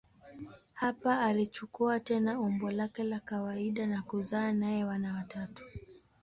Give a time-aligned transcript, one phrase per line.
[0.73, 5.63] Hapa alichukua tena umbo lake la kawaida na kuzaa naye wana watatu.